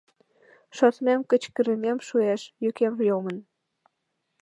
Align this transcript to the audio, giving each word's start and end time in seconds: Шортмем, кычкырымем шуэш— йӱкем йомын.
Шортмем, 0.75 1.21
кычкырымем 1.29 1.97
шуэш— 2.07 2.41
йӱкем 2.63 2.93
йомын. 3.07 3.37